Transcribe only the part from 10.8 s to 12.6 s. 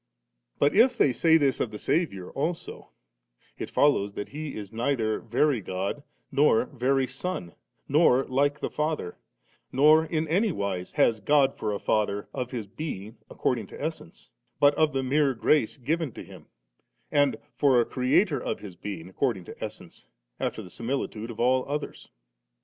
has God for a Father of